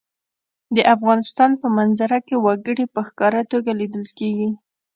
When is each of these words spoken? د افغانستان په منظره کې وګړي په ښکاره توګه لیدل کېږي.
د 0.75 0.77
افغانستان 0.95 1.51
په 1.61 1.67
منظره 1.77 2.19
کې 2.27 2.35
وګړي 2.45 2.85
په 2.93 2.99
ښکاره 3.07 3.41
توګه 3.51 3.71
لیدل 3.81 4.05
کېږي. 4.19 4.49